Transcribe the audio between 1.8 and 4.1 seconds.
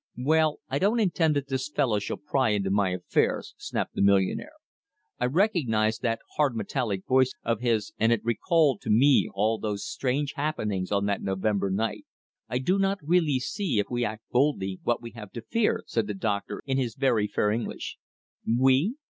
shall pry into my affairs," snapped the